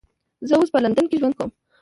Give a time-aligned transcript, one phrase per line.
[0.47, 1.51] زه اوس په لندن کې ژوند کوم